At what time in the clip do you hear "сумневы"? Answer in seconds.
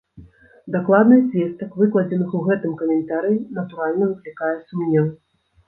4.67-5.09